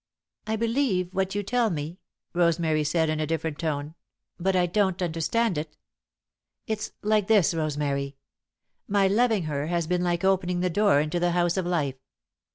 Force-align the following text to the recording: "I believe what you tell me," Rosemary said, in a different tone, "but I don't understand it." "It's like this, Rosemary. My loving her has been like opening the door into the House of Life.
"I 0.47 0.55
believe 0.55 1.13
what 1.13 1.35
you 1.35 1.43
tell 1.43 1.69
me," 1.69 1.99
Rosemary 2.33 2.83
said, 2.83 3.07
in 3.07 3.19
a 3.19 3.27
different 3.27 3.59
tone, 3.59 3.93
"but 4.39 4.55
I 4.55 4.65
don't 4.65 4.99
understand 4.99 5.59
it." 5.59 5.77
"It's 6.65 6.93
like 7.03 7.27
this, 7.27 7.53
Rosemary. 7.53 8.17
My 8.87 9.05
loving 9.07 9.43
her 9.43 9.67
has 9.67 9.85
been 9.85 10.03
like 10.03 10.23
opening 10.23 10.61
the 10.61 10.71
door 10.71 11.01
into 11.01 11.19
the 11.19 11.33
House 11.33 11.55
of 11.55 11.67
Life. 11.67 11.97